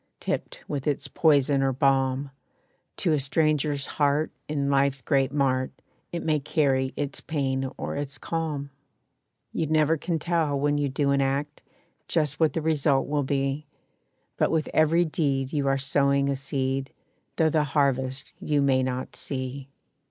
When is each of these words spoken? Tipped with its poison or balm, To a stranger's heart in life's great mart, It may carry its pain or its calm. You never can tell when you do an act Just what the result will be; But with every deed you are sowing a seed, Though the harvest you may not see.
Tipped 0.19 0.63
with 0.67 0.87
its 0.87 1.07
poison 1.07 1.61
or 1.61 1.71
balm, 1.73 2.31
To 2.97 3.13
a 3.13 3.19
stranger's 3.19 3.85
heart 3.85 4.31
in 4.47 4.67
life's 4.71 4.99
great 4.99 5.31
mart, 5.31 5.69
It 6.11 6.23
may 6.23 6.39
carry 6.39 6.91
its 6.97 7.21
pain 7.21 7.69
or 7.77 7.95
its 7.95 8.17
calm. 8.17 8.71
You 9.51 9.67
never 9.67 9.97
can 9.97 10.17
tell 10.17 10.59
when 10.59 10.79
you 10.79 10.89
do 10.89 11.11
an 11.11 11.21
act 11.21 11.61
Just 12.07 12.39
what 12.39 12.53
the 12.53 12.63
result 12.63 13.07
will 13.07 13.21
be; 13.21 13.67
But 14.37 14.49
with 14.49 14.69
every 14.73 15.05
deed 15.05 15.53
you 15.53 15.67
are 15.67 15.77
sowing 15.77 16.29
a 16.29 16.35
seed, 16.35 16.91
Though 17.35 17.51
the 17.51 17.63
harvest 17.65 18.33
you 18.39 18.59
may 18.59 18.81
not 18.81 19.15
see. 19.15 19.69